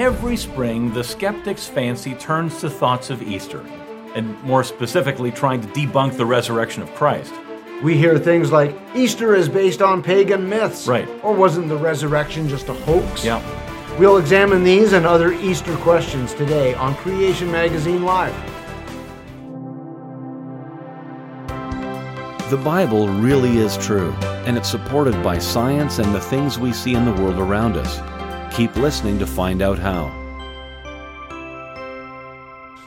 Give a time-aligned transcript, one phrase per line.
[0.00, 3.60] Every spring, the skeptic's fancy turns to thoughts of Easter,
[4.14, 7.34] and more specifically, trying to debunk the resurrection of Christ.
[7.82, 10.88] We hear things like Easter is based on pagan myths.
[10.88, 11.06] Right.
[11.22, 13.26] Or wasn't the resurrection just a hoax?
[13.26, 13.42] Yeah.
[13.98, 18.34] We'll examine these and other Easter questions today on Creation Magazine Live.
[22.48, 24.12] The Bible really is true,
[24.46, 28.00] and it's supported by science and the things we see in the world around us.
[28.60, 30.12] Keep listening to find out how.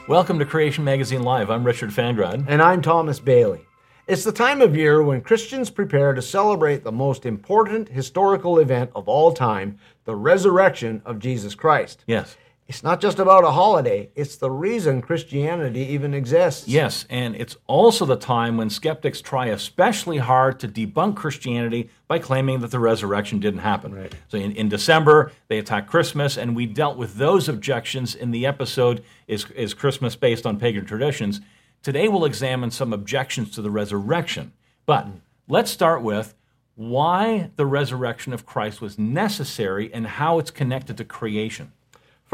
[0.06, 1.50] Welcome to Creation Magazine Live.
[1.50, 2.44] I'm Richard Fangrad.
[2.46, 3.66] And I'm Thomas Bailey.
[4.06, 8.92] It's the time of year when Christians prepare to celebrate the most important historical event
[8.94, 12.04] of all time, the resurrection of Jesus Christ.
[12.06, 12.36] Yes.
[12.66, 16.66] It's not just about a holiday, it's the reason Christianity even exists.
[16.66, 22.18] Yes, and it's also the time when skeptics try especially hard to debunk Christianity by
[22.18, 23.94] claiming that the resurrection didn't happen.
[23.94, 24.14] Right.
[24.28, 28.46] So in, in December, they attack Christmas, and we dealt with those objections in the
[28.46, 31.42] episode Is, Is Christmas Based on Pagan Traditions?
[31.82, 34.54] Today we'll examine some objections to the resurrection.
[34.86, 35.06] But
[35.48, 36.34] let's start with
[36.76, 41.72] why the resurrection of Christ was necessary and how it's connected to creation.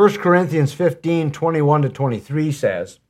[0.00, 3.00] 1 Corinthians 15 21 to 23 says,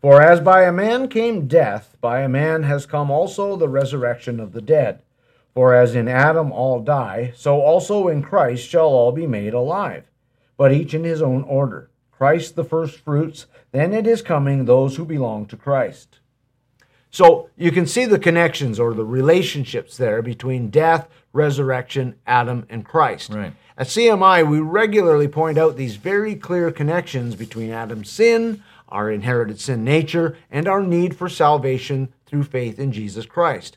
[0.00, 4.40] For as by a man came death, by a man has come also the resurrection
[4.40, 5.02] of the dead.
[5.54, 10.10] For as in Adam all die, so also in Christ shall all be made alive,
[10.56, 11.90] but each in his own order.
[12.10, 16.18] Christ the firstfruits, then it is coming those who belong to Christ.
[17.12, 22.86] So you can see the connections or the relationships there between death, resurrection, Adam, and
[22.86, 23.30] Christ.
[23.30, 23.52] Right.
[23.76, 29.60] At CMI, we regularly point out these very clear connections between Adam's sin, our inherited
[29.60, 33.76] sin nature, and our need for salvation through faith in Jesus Christ.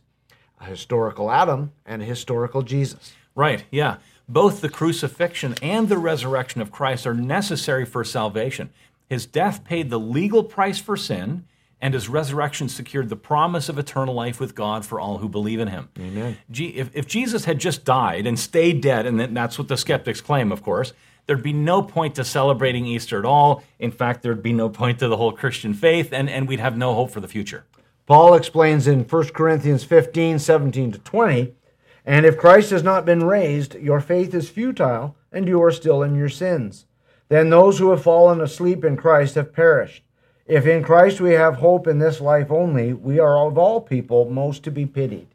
[0.61, 3.13] A historical Adam and a historical Jesus.
[3.35, 3.97] Right, yeah.
[4.29, 8.69] Both the crucifixion and the resurrection of Christ are necessary for salvation.
[9.09, 11.45] His death paid the legal price for sin,
[11.81, 15.59] and his resurrection secured the promise of eternal life with God for all who believe
[15.59, 15.89] in him.
[15.99, 16.37] Amen.
[16.49, 20.51] If, if Jesus had just died and stayed dead, and that's what the skeptics claim,
[20.51, 20.93] of course,
[21.27, 23.63] there'd be no point to celebrating Easter at all.
[23.79, 26.77] In fact, there'd be no point to the whole Christian faith, and, and we'd have
[26.77, 27.65] no hope for the future.
[28.05, 31.53] Paul explains in 1 Corinthians 15 17 to 20,
[32.05, 36.03] and if Christ has not been raised, your faith is futile, and you are still
[36.03, 36.85] in your sins.
[37.29, 40.03] Then those who have fallen asleep in Christ have perished.
[40.45, 44.29] If in Christ we have hope in this life only, we are of all people
[44.29, 45.27] most to be pitied.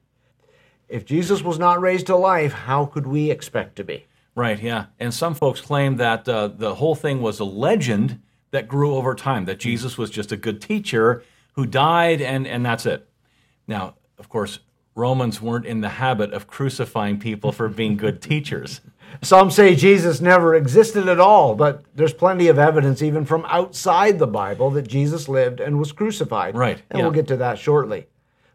[0.88, 4.06] If Jesus was not raised to life, how could we expect to be?
[4.36, 4.86] Right, yeah.
[5.00, 8.20] And some folks claim that uh, the whole thing was a legend
[8.52, 12.64] that grew over time, that Jesus was just a good teacher who died and, and
[12.64, 13.08] that's it.
[13.66, 14.60] Now, of course,
[14.94, 18.80] Romans weren't in the habit of crucifying people for being good teachers.
[19.22, 24.18] Some say Jesus never existed at all, but there's plenty of evidence, even from outside
[24.18, 26.56] the Bible, that Jesus lived and was crucified.
[26.56, 27.04] Right, And yeah.
[27.04, 28.06] we'll get to that shortly.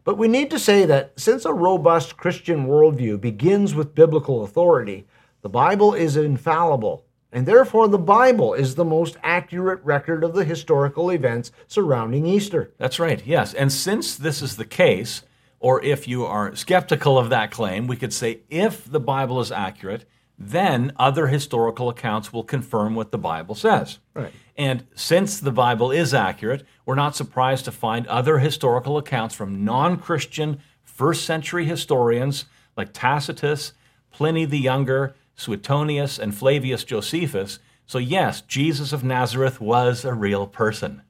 [0.04, 5.06] But we need to say that since a robust Christian worldview begins with biblical authority,
[5.42, 10.44] the Bible is infallible, and therefore the Bible is the most accurate record of the
[10.44, 12.72] historical events surrounding Easter.
[12.78, 13.52] That's right, yes.
[13.52, 15.22] And since this is the case,
[15.58, 19.50] or if you are skeptical of that claim, we could say if the Bible is
[19.50, 20.04] accurate,
[20.38, 23.98] then other historical accounts will confirm what the Bible says.
[24.14, 24.32] Right.
[24.56, 29.64] And since the Bible is accurate, we're not surprised to find other historical accounts from
[29.64, 33.72] non Christian first century historians like Tacitus,
[34.10, 37.58] Pliny the Younger, Suetonius, and Flavius Josephus.
[37.86, 41.02] So, yes, Jesus of Nazareth was a real person.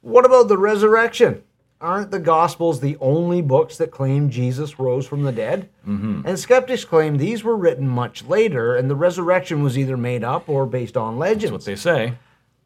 [0.00, 1.42] What about the resurrection?
[1.80, 5.68] Aren't the Gospels the only books that claim Jesus rose from the dead?
[5.86, 6.22] Mm-hmm.
[6.26, 10.48] And skeptics claim these were written much later, and the resurrection was either made up
[10.48, 11.52] or based on That's legends.
[11.52, 12.14] what they say.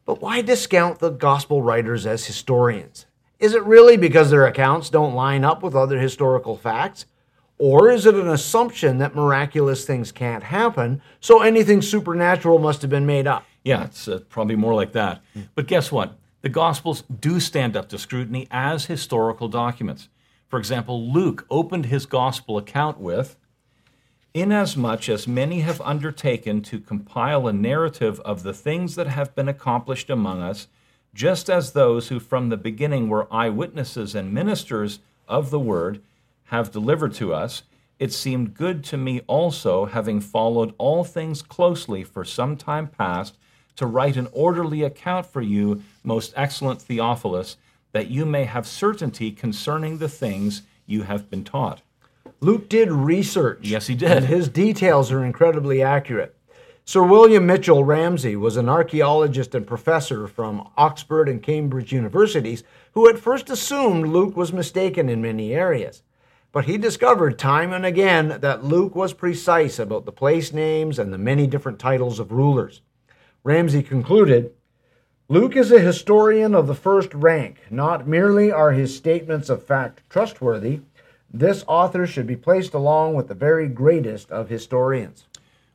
[0.05, 3.05] But why discount the Gospel writers as historians?
[3.39, 7.05] Is it really because their accounts don't line up with other historical facts?
[7.59, 12.89] Or is it an assumption that miraculous things can't happen, so anything supernatural must have
[12.89, 13.45] been made up?
[13.63, 15.21] Yeah, it's uh, probably more like that.
[15.53, 16.17] But guess what?
[16.43, 20.09] The Gospels do stand up to scrutiny as historical documents.
[20.49, 23.37] For example, Luke opened his Gospel account with
[24.33, 29.47] Inasmuch as many have undertaken to compile a narrative of the things that have been
[29.47, 30.67] accomplished among us,
[31.13, 34.99] just as those who from the beginning were eyewitnesses and ministers
[35.29, 36.01] of the word
[36.45, 37.63] have delivered to us,
[37.99, 43.37] it seemed good to me also, having followed all things closely for some time past,
[43.75, 47.57] to write an orderly account for you, most excellent Theophilus,
[47.91, 51.81] that you may have certainty concerning the things you have been taught.
[52.39, 53.59] Luke did research.
[53.61, 54.11] Yes, he did.
[54.11, 56.35] And his details are incredibly accurate.
[56.85, 63.07] Sir William Mitchell Ramsay was an archaeologist and professor from Oxford and Cambridge universities who
[63.07, 66.03] at first assumed Luke was mistaken in many areas.
[66.51, 71.13] But he discovered time and again that Luke was precise about the place names and
[71.13, 72.81] the many different titles of rulers.
[73.43, 74.53] Ramsay concluded
[75.27, 77.57] Luke is a historian of the first rank.
[77.69, 80.79] Not merely are his statements of fact trustworthy,
[81.33, 85.25] this author should be placed along with the very greatest of historians.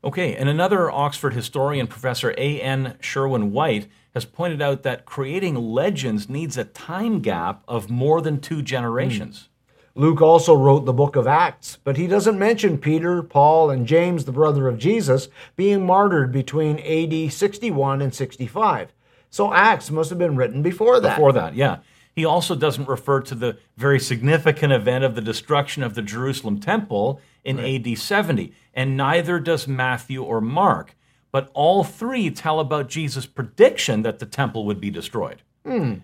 [0.02, 2.96] Okay, and another Oxford historian, Professor A.N.
[3.00, 8.40] Sherwin White, has pointed out that creating legends needs a time gap of more than
[8.40, 9.40] two generations.
[9.40, 9.57] Hmm.
[9.98, 14.24] Luke also wrote the book of Acts, but he doesn't mention Peter, Paul, and James,
[14.24, 18.92] the brother of Jesus, being martyred between AD 61 and 65.
[19.28, 21.16] So Acts must have been written before that.
[21.16, 21.78] Before that, yeah.
[22.14, 26.60] He also doesn't refer to the very significant event of the destruction of the Jerusalem
[26.60, 27.84] temple in right.
[27.84, 30.94] AD 70, and neither does Matthew or Mark.
[31.32, 35.42] But all three tell about Jesus' prediction that the temple would be destroyed.
[35.66, 35.94] Hmm.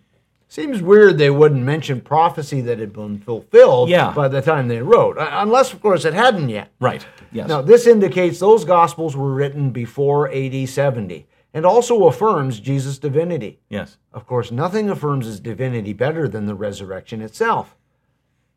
[0.55, 4.13] Seems weird they wouldn't mention prophecy that had been fulfilled yeah.
[4.13, 6.71] by the time they wrote, unless, of course, it hadn't yet.
[6.79, 7.49] Right, yes.
[7.49, 13.59] Now, this indicates those Gospels were written before AD 70 and also affirms Jesus' divinity.
[13.69, 13.97] Yes.
[14.13, 17.75] Of course, nothing affirms his divinity better than the resurrection itself,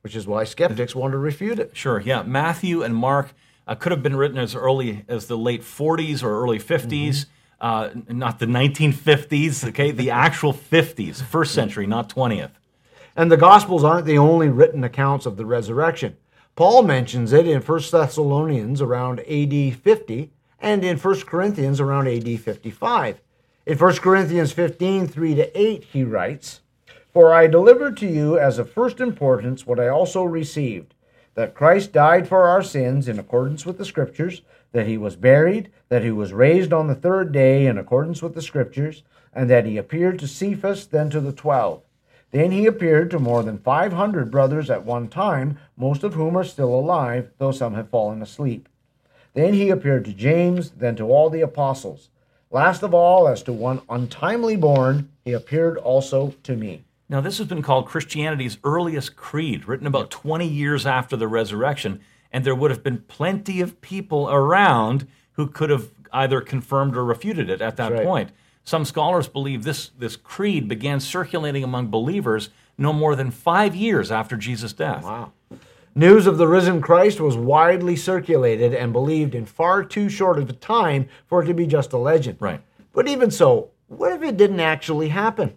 [0.02, 1.76] which is why skeptics want to refute it.
[1.76, 2.22] Sure, yeah.
[2.22, 3.34] Matthew and Mark
[3.66, 6.90] uh, could have been written as early as the late 40s or early 50s.
[6.90, 7.30] Mm-hmm.
[7.59, 12.51] Uh, not the 1950s, okay, the actual 50s, first century, not 20th.
[13.15, 16.18] And the Gospels aren't the only written accounts of the resurrection.
[16.56, 22.39] Paul mentions it in 1 Thessalonians around AD 50 and in 1 Corinthians around AD
[22.39, 23.21] 55.
[23.65, 26.62] In 1 Corinthians 15, 3 to 8, he writes,
[27.12, 30.94] For I delivered to you as of first importance what I also received,
[31.36, 34.42] that Christ died for our sins in accordance with the Scriptures,
[34.77, 38.35] that he was buried, that he was raised on the third day in accordance with
[38.35, 39.01] the Scriptures,
[39.33, 41.81] and that he appeared to Cephas, then to the twelve.
[42.29, 46.38] Then he appeared to more than five hundred brothers at one time, most of whom
[46.38, 48.69] are still alive, though some have fallen asleep.
[49.33, 52.09] Then he appeared to James, then to all the apostles.
[52.51, 56.83] Last of all, as to one untimely born, he appeared also to me.
[57.09, 62.01] Now, this has been called Christianity's earliest creed, written about 20 years after the resurrection,
[62.31, 67.03] and there would have been plenty of people around who could have either confirmed or
[67.06, 68.03] refuted it at that right.
[68.03, 68.31] point.
[68.63, 74.12] Some scholars believe this, this creed began circulating among believers no more than five years
[74.12, 75.03] after Jesus' death.
[75.03, 75.31] Wow.
[75.95, 80.50] News of the risen Christ was widely circulated and believed in far too short of
[80.50, 82.38] a time for it to be just a legend.
[82.39, 82.62] Right.
[82.94, 85.56] But even so, what if it didn't actually happen?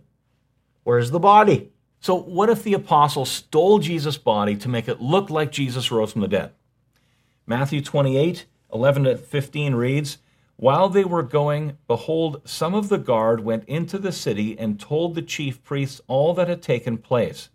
[0.85, 1.73] Where's the body?
[2.01, 6.13] So, what if the apostles stole Jesus' body to make it look like Jesus rose
[6.13, 6.53] from the dead?
[7.51, 10.19] Matthew 28 11 to 15 reads,
[10.55, 15.17] While they were going, behold, some of the guard went into the city and told
[15.17, 17.49] the chief priests all that had taken place.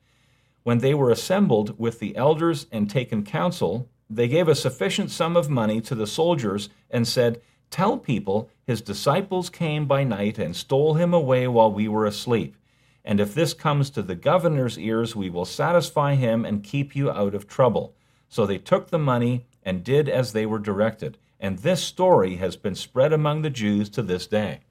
[0.63, 5.37] When they were assembled with the elders and taken counsel, they gave a sufficient sum
[5.37, 7.41] of money to the soldiers and said,
[7.71, 12.57] Tell people his disciples came by night and stole him away while we were asleep.
[13.05, 17.09] And if this comes to the governor's ears, we will satisfy him and keep you
[17.09, 17.95] out of trouble.
[18.27, 21.17] So they took the money and did as they were directed.
[21.39, 24.61] And this story has been spread among the Jews to this day.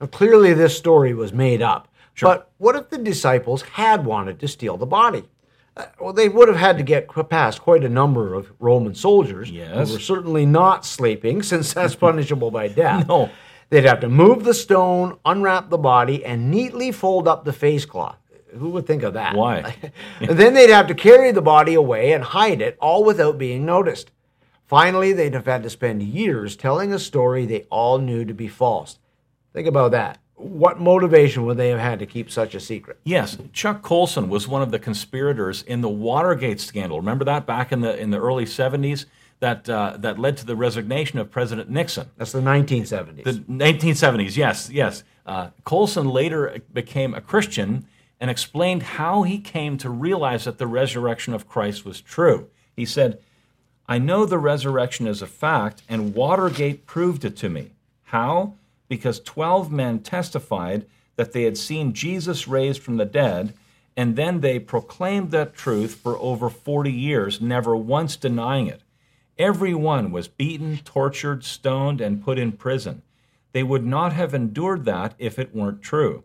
[0.00, 1.88] Now, clearly, this story was made up.
[2.14, 2.28] Sure.
[2.28, 5.24] But what if the disciples had wanted to steal the body?
[5.74, 9.50] Uh, well, they would have had to get past quite a number of Roman soldiers
[9.50, 9.88] yes.
[9.88, 13.08] who were certainly not sleeping, since that's punishable by death.
[13.08, 13.30] No.
[13.70, 17.86] They'd have to move the stone, unwrap the body, and neatly fold up the face
[17.86, 18.18] cloth.
[18.58, 19.34] Who would think of that?
[19.34, 19.74] Why?
[20.20, 24.10] then they'd have to carry the body away and hide it, all without being noticed.
[24.72, 28.48] Finally, they'd have had to spend years telling a story they all knew to be
[28.48, 28.98] false.
[29.52, 32.98] Think about that what motivation would they have had to keep such a secret?
[33.04, 36.98] Yes, Chuck Colson was one of the conspirators in the Watergate scandal.
[36.98, 39.06] Remember that back in the in the early '70s
[39.40, 42.10] that uh, that led to the resignation of President Nixon.
[42.16, 43.24] That's the 1970s.
[43.24, 45.04] The 1970s, yes, yes.
[45.24, 47.86] Uh, Colson later became a Christian
[48.18, 52.48] and explained how he came to realize that the resurrection of Christ was true.
[52.74, 53.20] He said,
[53.88, 57.70] "I know the resurrection is a fact, and Watergate proved it to me.
[58.04, 58.54] How?"
[58.88, 60.84] because 12 men testified
[61.16, 63.54] that they had seen Jesus raised from the dead,
[63.96, 68.82] and then they proclaimed that truth for over 40 years, never once denying it.
[69.38, 73.02] Every one was beaten, tortured, stoned, and put in prison.
[73.52, 76.24] They would not have endured that if it weren't true.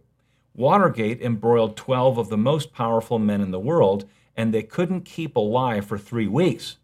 [0.54, 5.36] Watergate embroiled 12 of the most powerful men in the world, and they couldn't keep
[5.36, 6.78] a lie for three weeks.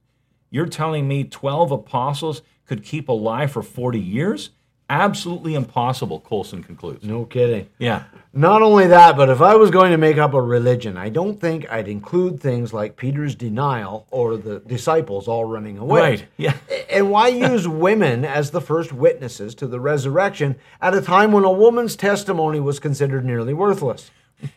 [0.53, 4.51] You're telling me 12 apostles could keep a lie for 40 years?
[4.89, 7.03] absolutely impossible, Colson concludes.
[7.03, 7.67] No kidding.
[7.79, 8.03] Yeah.
[8.31, 11.39] Not only that, but if I was going to make up a religion, I don't
[11.39, 16.01] think I'd include things like Peter's denial or the disciples all running away.
[16.01, 16.25] Right.
[16.37, 16.57] Yeah.
[16.89, 21.43] And why use women as the first witnesses to the resurrection at a time when
[21.43, 24.11] a woman's testimony was considered nearly worthless?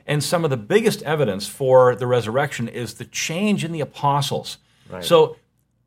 [0.06, 4.58] And some of the biggest evidence for the resurrection is the change in the apostles.
[4.90, 5.04] Right.
[5.04, 5.36] So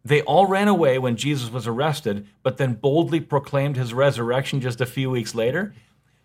[0.10, 4.82] they all ran away when Jesus was arrested, but then boldly proclaimed his resurrection just
[4.82, 5.76] a few weeks later.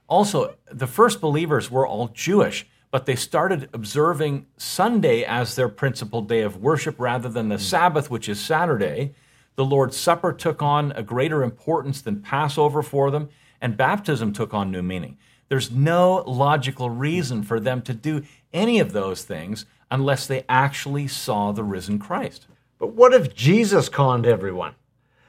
[0.08, 6.22] Also, the first believers were all Jewish, but they started observing Sunday as their principal
[6.22, 9.14] day of worship rather than the Sabbath, which is Saturday.
[9.56, 13.28] The Lord's Supper took on a greater importance than Passover for them,
[13.60, 15.18] and baptism took on new meaning.
[15.48, 21.06] There's no logical reason for them to do any of those things unless they actually
[21.06, 22.46] saw the risen Christ.
[22.78, 24.74] But what if Jesus conned everyone?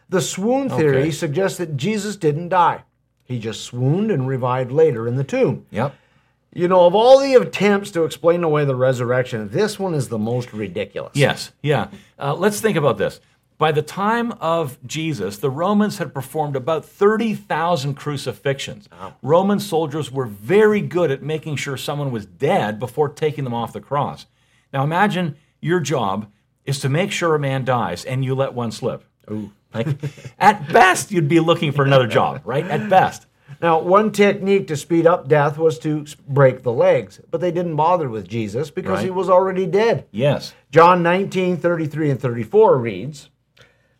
[0.09, 1.11] The swoon theory Okay.
[1.11, 2.83] suggests that Jesus didn't die.
[3.23, 5.65] He just swooned and revived later in the tomb.
[5.71, 5.95] Yep.
[6.53, 10.19] You know, of all the attempts to explain away the resurrection, this one is the
[10.19, 11.11] most ridiculous.
[11.15, 11.87] Yes, yeah.
[12.17, 13.19] Uh, let's think about this.
[13.57, 18.87] By the time of Jesus, the Romans had performed about 30,000 crucifixions.
[19.21, 23.73] Roman soldiers were very good at making sure someone was dead before taking them off
[23.73, 24.25] the cross.
[24.73, 26.27] Now imagine your job
[26.65, 29.03] is to make sure a man dies and you let one slip.
[29.73, 29.87] Like,
[30.39, 32.65] at best, you'd be looking for another job, right?
[32.65, 33.25] At best.
[33.61, 37.75] Now, one technique to speed up death was to break the legs, but they didn't
[37.75, 40.05] bother with Jesus because he was already dead.
[40.11, 40.53] Yes.
[40.71, 43.29] John 19, 33 and 34 reads,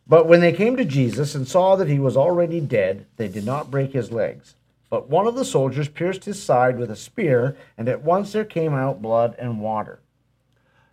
[0.07, 3.45] But when they came to Jesus and saw that he was already dead, they did
[3.45, 4.55] not break his legs.
[4.89, 8.45] But one of the soldiers pierced his side with a spear, and at once there
[8.45, 9.99] came out blood and water.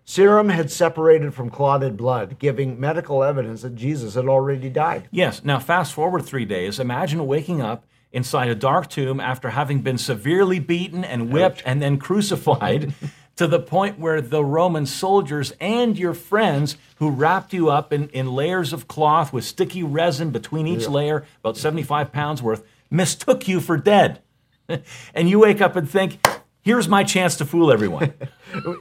[0.04, 5.08] Serum had separated from clotted blood, giving medical evidence that Jesus had already died.
[5.10, 5.44] Yes.
[5.44, 6.80] Now, fast forward three days.
[6.80, 11.80] Imagine waking up inside a dark tomb after having been severely beaten and whipped and
[11.80, 12.92] then crucified
[13.36, 18.08] to the point where the Roman soldiers and your friends who wrapped you up in,
[18.10, 23.48] in layers of cloth with sticky resin between each layer, about 75 pounds worth, mistook
[23.48, 24.20] you for dead.
[25.14, 26.24] and you wake up and think,
[26.62, 28.12] here's my chance to fool everyone.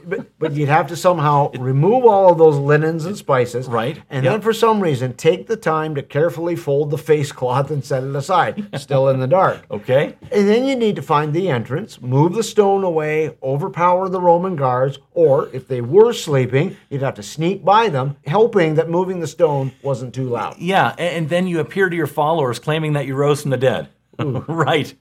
[0.04, 3.66] But, but you'd have to somehow remove all of those linens and spices.
[3.68, 3.98] Right.
[4.10, 4.32] And Yep.
[4.34, 8.04] then for some reason, take the time to carefully fold the face cloth and set
[8.04, 9.64] it aside, still in the dark.
[9.70, 10.14] Okay?
[10.30, 14.56] And then you need to find the entrance, move the stone away, overpower the Roman
[14.56, 19.20] guards, or if they were sleeping, you'd have to sneak by them, hoping that moving
[19.20, 20.58] the stone wasn't too loud.
[20.58, 23.88] Yeah, and then you appear to your followers claiming that you rose from the dead.
[24.18, 24.94] right.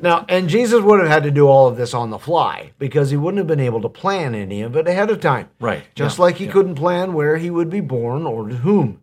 [0.00, 3.10] Now, and Jesus would have had to do all of this on the fly because
[3.10, 5.48] he wouldn't have been able to plan any of it ahead of time.
[5.60, 9.02] Right, Just yeah, like he couldn't plan where he would be born or to whom.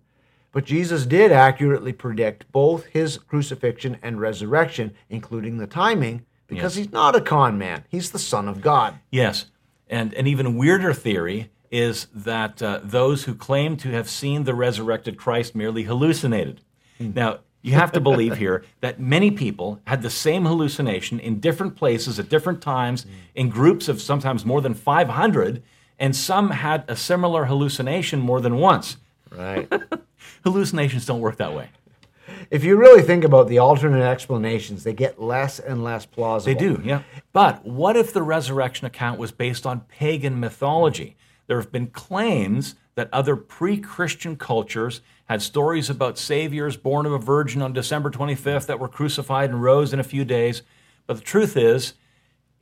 [0.51, 6.93] But Jesus did accurately predict both his crucifixion and resurrection, including the timing, because he's
[6.93, 7.83] not a con man.
[7.89, 8.95] He's the Son of God.
[9.11, 9.47] Yes,
[9.89, 14.53] and an even weirder theory is that uh, those who claim to have seen the
[14.53, 16.61] resurrected Christ merely hallucinated.
[16.99, 21.75] Now, you have to believe here that many people had the same hallucination in different
[21.75, 25.63] places at different times, in groups of sometimes more than 500,
[25.97, 28.97] and some had a similar hallucination more than once.
[29.31, 29.71] Right.
[30.43, 31.69] Hallucinations don't work that way.
[32.51, 36.53] if you really think about the alternate explanations, they get less and less plausible.
[36.53, 37.01] They do, yeah.
[37.33, 41.15] But what if the resurrection account was based on pagan mythology?
[41.47, 47.11] There have been claims that other pre Christian cultures had stories about saviors born of
[47.11, 50.61] a virgin on December 25th that were crucified and rose in a few days.
[51.07, 51.93] But the truth is,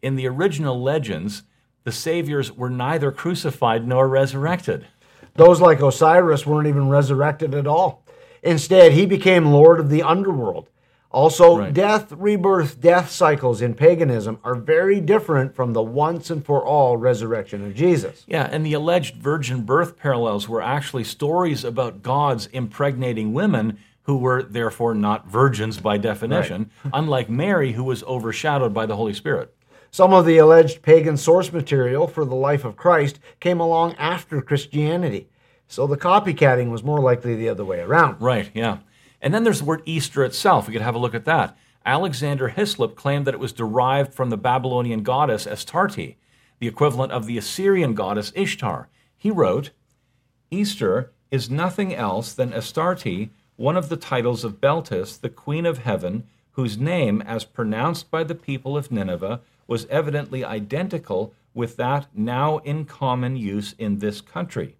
[0.01, 1.43] in the original legends,
[1.83, 4.87] the saviors were neither crucified nor resurrected.
[5.35, 8.05] Those like Osiris weren't even resurrected at all.
[8.41, 10.69] Instead, he became lord of the underworld.
[11.13, 11.73] Also, Right.
[11.73, 16.97] death, rebirth, death cycles in paganism are very different from the once and for all
[16.97, 18.25] resurrection of Jesus.
[18.27, 24.17] Yeah, and the alleged virgin birth parallels were actually stories about gods impregnating women who
[24.17, 29.53] were therefore not virgins by definition, unlike Mary, who was overshadowed by the Holy Spirit.
[29.91, 34.41] Some of the alleged pagan source material for the life of Christ came along after
[34.41, 35.27] Christianity.
[35.67, 38.19] So the copycatting was more likely the other way around.
[38.19, 38.77] Right, yeah.
[39.23, 40.67] And then there's the word Easter itself.
[40.67, 41.57] We could have a look at that.
[41.85, 46.15] Alexander Hislop claimed that it was derived from the Babylonian goddess Astarte,
[46.59, 48.89] the equivalent of the Assyrian goddess Ishtar.
[49.17, 49.71] He wrote,
[50.51, 55.79] Easter is nothing else than Astarte, one of the titles of Beltis, the Queen of
[55.79, 62.07] Heaven, whose name, as pronounced by the people of Nineveh, was evidently identical with that
[62.13, 64.75] now in common use in this country.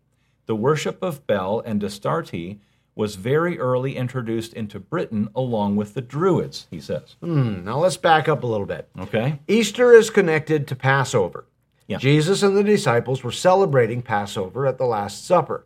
[0.46, 2.60] The worship of Bel and Astarte
[2.96, 7.16] was very early introduced into Britain along with the Druids, he says.
[7.22, 8.88] Hmm, now let's back up a little bit.
[9.00, 9.40] Okay?
[9.48, 11.46] Easter is connected to Passover.
[11.88, 11.98] Yeah.
[11.98, 15.66] Jesus and the disciples were celebrating Passover at the Last Supper.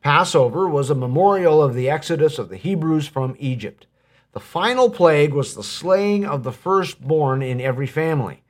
[0.00, 3.86] Passover was a memorial of the exodus of the Hebrews from Egypt.
[4.32, 8.42] The final plague was the slaying of the firstborn in every family.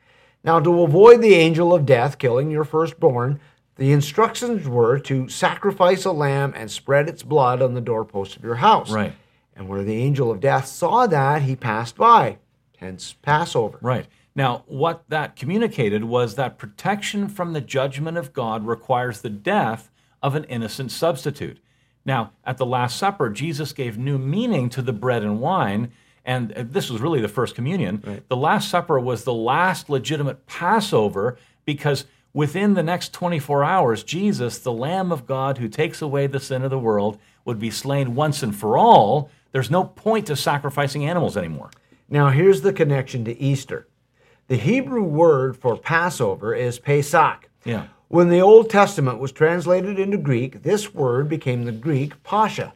[0.45, 3.41] Now, to avoid the angel of death killing your firstborn,
[3.77, 8.45] the instructions were to sacrifice a lamb and spread its blood on the doorpost of
[8.45, 8.91] your house.
[8.91, 9.15] Right.
[9.57, 12.39] And where the angel of death saw that, he passed by.
[12.79, 13.79] Hence, Passover.
[13.81, 14.07] Right.
[14.35, 19.91] Now, what that communicated was that protection from the judgment of God requires the death
[20.23, 21.59] of an innocent substitute.
[22.05, 25.93] Now, at the Last Supper, Jesus gave new meaning to the bread and wine,
[26.25, 28.23] and uh, this was really the first communion.
[28.29, 34.59] The Last Supper was the last legitimate Passover because within the next 24 hours, Jesus,
[34.59, 38.15] the Lamb of God who takes away the sin of the world, would be slain
[38.15, 39.31] once and for all.
[39.53, 41.71] There's no point to sacrificing animals anymore.
[42.09, 43.87] Now, here's the connection to Easter.
[44.49, 47.49] The Hebrew word for Passover is Pesach.
[47.65, 47.87] Yeah.
[48.09, 52.73] When the Old Testament was translated into Greek, this word became the Greek Pascha.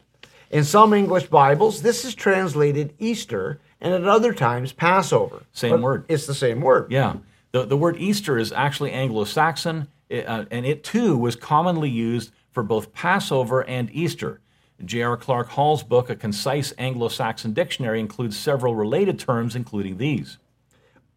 [0.49, 5.43] In some English Bibles, this is translated Easter, and at other times Passover.
[5.51, 6.05] Same But word.
[6.07, 6.89] It's the same word.
[6.89, 7.15] Yeah.
[7.55, 12.33] The, the word Easter is actually Anglo Saxon, uh, and it too was commonly used
[12.51, 14.41] for both Passover and Easter.
[14.83, 15.15] J.R.
[15.15, 20.37] Clark Hall's book, A Concise Anglo Saxon Dictionary, includes several related terms, including these.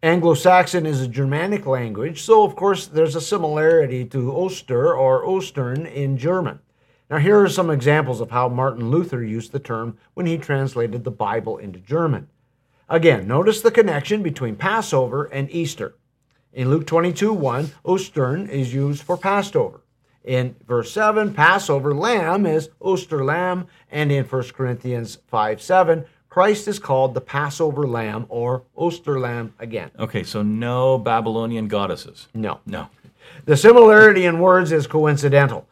[0.01, 5.25] Anglo Saxon is a Germanic language, so of course there's a similarity to Oster or
[5.25, 6.59] Ostern in German.
[7.09, 11.03] Now, here are some examples of how Martin Luther used the term when he translated
[11.03, 12.29] the Bible into German.
[12.87, 15.95] Again, notice the connection between Passover and Easter.
[16.51, 19.81] In Luke 22 1, Ostern is used for Passover.
[20.23, 26.67] In verse 7, Passover lamb is Oster lamb, and in 1 Corinthians 5 7, Christ
[26.67, 29.91] is called the Passover lamb or Oster lamb again.
[29.99, 32.27] Okay, so no Babylonian goddesses.
[32.33, 32.59] No.
[32.65, 32.89] No.
[33.45, 35.68] The similarity in words is coincidental.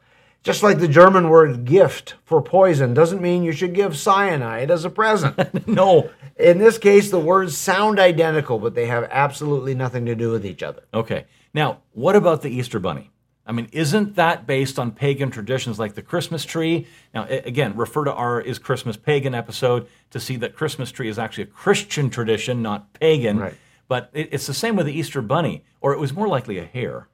[0.47, 4.85] Just like the German word gift for poison doesn't mean you should give cyanide as
[4.85, 5.35] a present.
[5.67, 6.09] No.
[6.37, 10.45] in this case, the words sound identical, but they have absolutely nothing to do with
[10.45, 10.83] each other.
[10.93, 11.25] Okay.
[11.53, 13.11] Now, what about the Easter bunny?
[13.45, 16.87] I mean, isn't that based on pagan traditions like the Christmas tree?
[17.13, 21.19] Now, again, refer to our Is Christmas Pagan episode to see that Christmas tree is
[21.19, 23.39] actually a Christian tradition, not pagan.
[23.39, 23.55] Right.
[23.87, 27.07] But it's the same with the Easter bunny, or it was more likely a hare.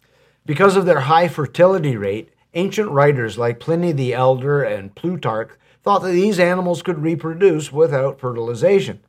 [0.46, 6.00] Because of their high fertility rate, ancient writers like Pliny the Elder and Plutarch thought
[6.00, 9.02] that these animals could reproduce without fertilization.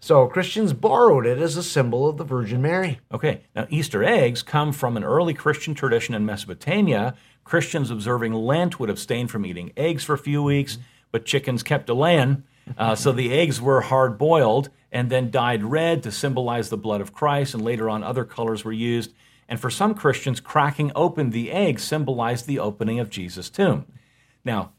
[0.00, 3.00] So Christians borrowed it as a symbol of the Virgin Mary.
[3.12, 7.14] Okay, now Easter eggs come from an early Christian tradition in Mesopotamia.
[7.42, 10.78] Christians observing Lent would abstain from eating eggs for a few weeks,
[11.10, 12.44] but chickens kept a laying.
[12.76, 17.00] Uh, so the eggs were hard boiled and then dyed red to symbolize the blood
[17.00, 19.12] of Christ, and later on other colors were used.
[19.48, 23.86] And for some Christians, cracking open the egg symbolized the opening of Jesus' tomb.
[24.44, 24.72] Now,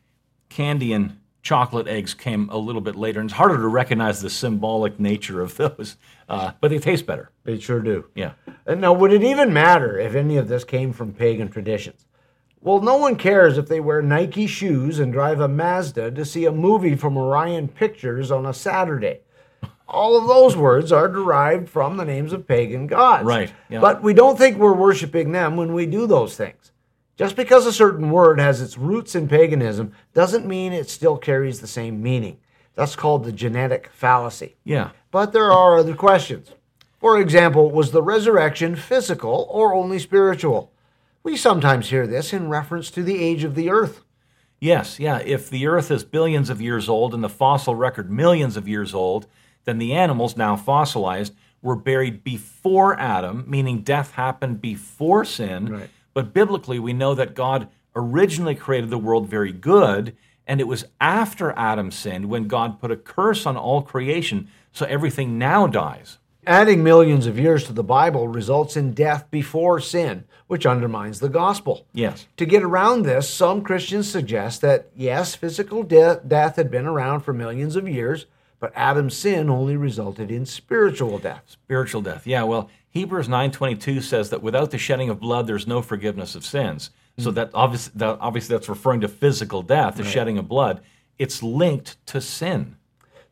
[0.49, 4.29] candy and chocolate eggs came a little bit later, and it's harder to recognize the
[4.29, 7.31] symbolic nature of those, uh, but they taste better.
[7.43, 8.05] They sure do.
[8.13, 8.33] Yeah.
[8.65, 12.05] And now, would it even matter if any of this came from pagan traditions?
[12.61, 16.45] Well, no one cares if they wear Nike shoes and drive a Mazda to see
[16.45, 19.21] a movie from Orion Pictures on a Saturday.
[19.89, 23.25] All of those words are derived from the names of pagan gods.
[23.25, 23.79] Right, yeah.
[23.79, 26.71] But we don't think we're worshiping them when we do those things.
[27.17, 31.59] Just because a certain word has its roots in paganism doesn't mean it still carries
[31.59, 32.37] the same meaning.
[32.75, 34.55] That's called the genetic fallacy.
[34.63, 34.91] Yeah.
[35.11, 36.51] But there are other questions.
[36.99, 40.71] For example, was the resurrection physical or only spiritual?
[41.23, 44.01] We sometimes hear this in reference to the age of the earth.
[44.59, 45.19] Yes, yeah.
[45.19, 48.93] If the Earth is billions of years old and the fossil record millions of years
[48.93, 49.25] old,
[49.65, 55.65] then the animals, now fossilized, were buried before Adam, meaning death happened before sin.
[55.67, 55.89] Right.
[56.13, 60.15] But biblically, we know that God originally created the world very good,
[60.47, 64.85] and it was after Adam sinned when God put a curse on all creation, so
[64.85, 66.17] everything now dies.
[66.47, 71.29] Adding millions of years to the Bible results in death before sin, which undermines the
[71.29, 71.85] gospel.
[71.93, 72.25] Yes.
[72.37, 77.21] To get around this, some Christians suggest that yes, physical de- death had been around
[77.21, 78.25] for millions of years,
[78.59, 81.43] but Adam's sin only resulted in spiritual death.
[81.47, 82.27] Spiritual death.
[82.27, 86.45] Yeah, well, Hebrews 9:22 says that without the shedding of blood there's no forgiveness of
[86.45, 86.89] sins.
[87.17, 87.35] So mm.
[87.35, 90.81] that obviously, that obviously that's referring to physical death, the shedding of blood.
[91.17, 92.75] It's linked to sin.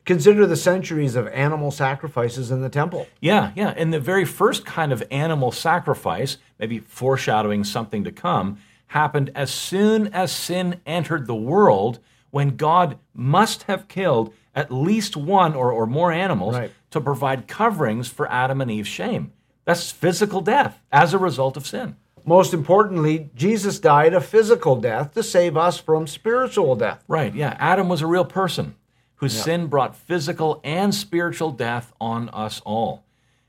[0.06, 3.08] Consider the centuries of animal sacrifices in the temple.
[3.20, 3.74] Yeah, yeah.
[3.76, 9.52] And the very first kind of animal sacrifice, maybe foreshadowing something to come, happened as
[9.52, 15.72] soon as sin entered the world when God must have killed at least one or,
[15.72, 16.72] or more animals Right.
[16.92, 19.32] to provide coverings for Adam and Eve's shame.
[19.66, 21.96] That's physical death as a result of sin.
[22.26, 27.04] Most importantly, Jesus died a physical death to save us from spiritual death.
[27.08, 27.56] Right, yeah.
[27.60, 28.76] Adam was a real person
[29.16, 33.04] whose sin brought physical and spiritual death on us all.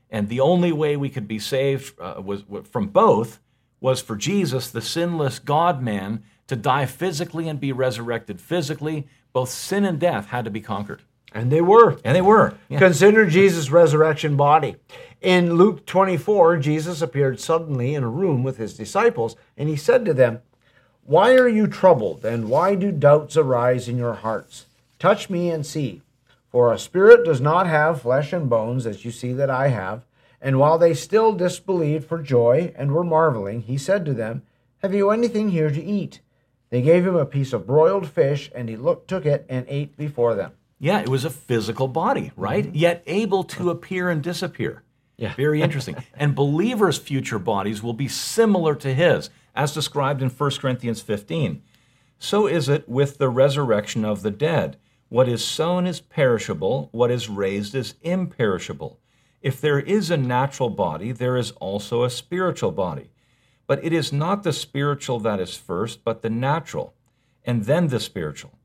[0.09, 3.39] And the only way we could be saved uh, was was- from both
[3.81, 9.07] was for Jesus, the sinless God man, to die physically and be resurrected physically.
[9.33, 11.01] Both sin and death had to be conquered.
[11.33, 11.99] And they were.
[12.03, 12.55] And they were.
[12.69, 12.79] Yeah.
[12.79, 14.75] Consider Jesus' resurrection body.
[15.21, 20.05] In Luke 24, Jesus appeared suddenly in a room with his disciples, and he said
[20.05, 20.41] to them,
[21.03, 24.65] Why are you troubled, and why do doubts arise in your hearts?
[24.97, 26.01] Touch me and see.
[26.51, 30.03] For a spirit does not have flesh and bones, as you see that I have.
[30.41, 34.41] And while they still disbelieved for joy and were marveling, he said to them,
[34.81, 36.21] Have you anything here to eat?
[36.69, 39.97] They gave him a piece of broiled fish, and he look, took it and ate
[39.97, 40.51] before them.
[40.79, 42.65] Yeah, it was a physical body, right?
[42.65, 42.75] Mm-hmm.
[42.75, 44.83] Yet able to appear and disappear.
[45.17, 45.33] Yeah.
[45.35, 45.97] Very interesting.
[46.13, 51.61] and believers' future bodies will be similar to his, as described in 1 Corinthians 15.
[52.19, 54.77] So is it with the resurrection of the dead.
[55.09, 58.99] What is sown is perishable, what is raised is imperishable.
[59.41, 63.09] If there is a natural body, there is also a spiritual body.
[63.69, 66.95] But it is not the spiritual that is first, but the natural,
[67.45, 68.57] and then the spiritual.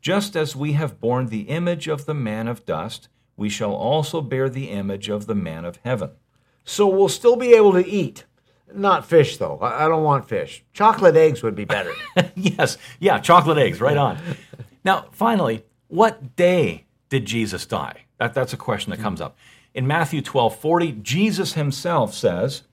[0.00, 4.20] Just as we have borne the image of the man of dust, we shall also
[4.20, 6.10] bear the image of the man of heaven.
[6.64, 8.24] So we'll still be able to eat.
[8.74, 9.60] Not fish, though.
[9.62, 10.64] I don't want fish.
[10.72, 11.92] Chocolate eggs would be better.
[12.34, 14.18] yes, yeah, chocolate eggs, right on.
[14.84, 18.00] now, finally, what day did Jesus die?
[18.18, 19.36] That, that's a question that comes up.
[19.74, 22.64] In Matthew 12 40, Jesus himself says,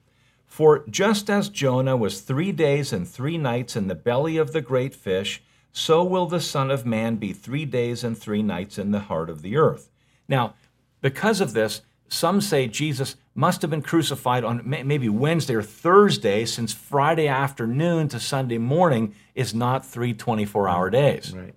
[0.47, 4.61] For just as Jonah was three days and three nights in the belly of the
[4.61, 8.91] great fish, so will the Son of Man be three days and three nights in
[8.91, 9.89] the heart of the earth.
[10.27, 10.55] Now,
[11.01, 16.45] because of this, some say Jesus must have been crucified on maybe Wednesday or Thursday,
[16.45, 21.33] since Friday afternoon to Sunday morning is not three 24 hour days.
[21.35, 21.53] right.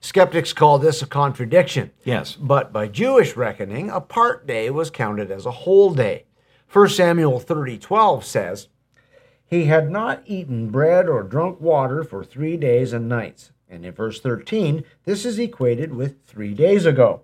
[0.00, 1.90] Skeptics call this a contradiction.
[2.04, 2.36] Yes.
[2.36, 6.25] But by Jewish reckoning, a part day was counted as a whole day.
[6.70, 8.68] 1 Samuel 30:12 says,
[9.44, 13.92] "He had not eaten bread or drunk water for 3 days and nights." And in
[13.92, 17.22] verse 13, this is equated with 3 days ago.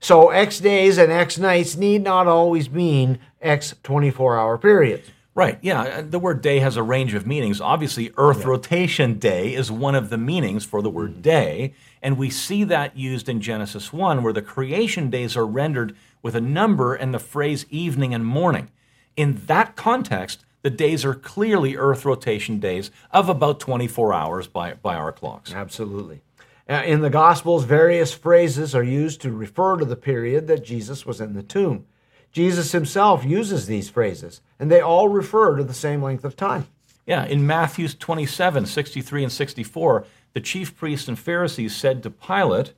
[0.00, 5.10] So X days and X nights need not always mean X 24-hour periods.
[5.34, 5.82] Right, yeah.
[5.82, 7.58] Uh, the word day has a range of meanings.
[7.58, 11.22] Obviously, Earth rotation day is one of the meanings for the word mm-hmm.
[11.22, 11.74] day.
[12.02, 16.34] And we see that used in Genesis 1, where the creation days are rendered with
[16.34, 18.70] a number and the phrase evening and morning.
[19.16, 24.74] In that context, the days are clearly Earth rotation days of about 24 hours by,
[24.74, 25.52] by our clocks.
[25.52, 26.22] Absolutely.
[26.68, 31.04] Uh, In the Gospels, various phrases are used to refer to the period that Jesus
[31.04, 31.86] was in the tomb.
[32.30, 36.66] Jesus himself uses these phrases, and they all refer to the same length of time.
[37.04, 42.72] Yeah, in Matthew 27, 63 and 64, the chief priests and Pharisees said to Pilate,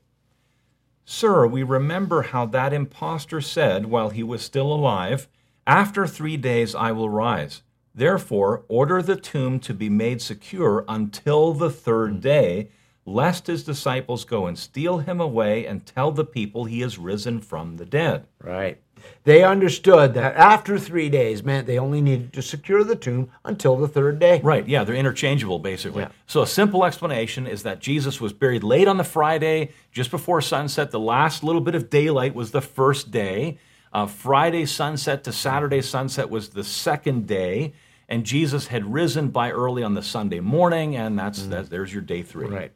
[1.04, 5.28] Sir, we remember how that impostor said while he was still alive,
[5.66, 7.62] After three days I will rise.
[7.94, 12.20] Therefore, order the tomb to be made secure until the third hmm.
[12.20, 12.70] day,
[13.06, 17.40] lest his disciples go and steal him away and tell the people he is risen
[17.40, 18.26] from the dead.
[18.42, 18.80] Right.
[19.24, 23.76] They understood that after three days meant they only needed to secure the tomb until
[23.76, 24.40] the third day.
[24.42, 26.02] Right, yeah, they're interchangeable basically.
[26.02, 26.10] Yeah.
[26.26, 30.40] So a simple explanation is that Jesus was buried late on the Friday, just before
[30.40, 30.90] sunset.
[30.90, 33.58] The last little bit of daylight was the first day.
[33.92, 37.72] Uh, Friday sunset to Saturday sunset was the second day.
[38.06, 42.02] And Jesus had risen by early on the Sunday morning, and that's that, there's your
[42.02, 42.48] day three.
[42.48, 42.72] Right.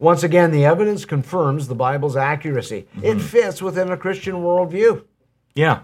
[0.00, 2.88] Once again, the evidence confirms the Bible's accuracy.
[3.00, 5.04] It fits within a Christian worldview.
[5.54, 5.80] Yeah.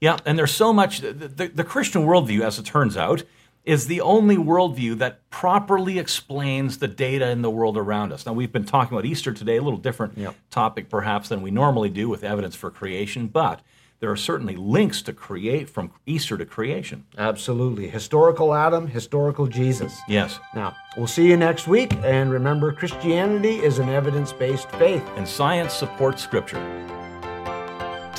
[0.00, 0.18] Yeah.
[0.24, 1.00] And there's so much.
[1.00, 3.22] The, the, the Christian worldview, as it turns out,
[3.64, 8.24] is the only worldview that properly explains the data in the world around us.
[8.24, 10.34] Now, we've been talking about Easter today, a little different Yep.
[10.50, 13.60] topic perhaps than we normally do with evidence for creation, but
[14.00, 17.04] there are certainly links to create from Easter to creation.
[17.18, 17.88] Absolutely.
[17.90, 20.00] Historical Adam, historical Jesus.
[20.08, 20.40] Yes.
[20.54, 21.92] Now, we'll see you next week.
[22.02, 25.06] And remember, Christianity is an evidence based faith.
[25.16, 26.58] And science supports Scripture.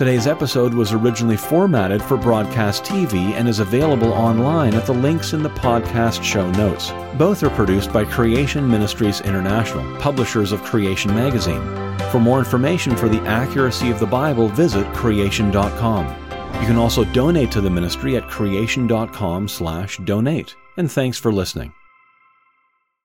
[0.02, 5.34] Today's episode was originally formatted for broadcast TV and is available online at the links
[5.34, 6.92] in the podcast show notes.
[7.20, 11.62] Both are produced by Creation Ministries International, publishers of Creation Magazine.
[12.10, 16.08] For more information for the accuracy of the Bible, visit creation.com.
[16.08, 20.56] You can also donate to the ministry at creation.com/donate.
[20.78, 21.74] And thanks for listening.